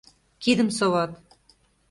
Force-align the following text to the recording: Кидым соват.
Кидым 0.41 0.69
соват. 0.77 1.11